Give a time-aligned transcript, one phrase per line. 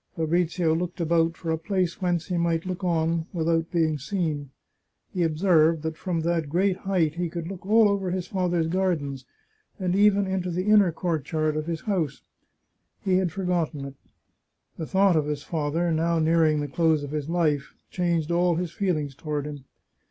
[0.15, 4.49] Fabrizio looked about for a place whence he might look on without being seen.
[5.13, 9.25] He observed that from that great height he could look all over his father's gardens,
[9.79, 12.23] and even into the inner courtyard of his house.
[13.03, 13.95] He had for gotten it.
[14.75, 18.71] The thought of his father, now nearing the close of his life, changed all his
[18.71, 19.65] feelings toward him.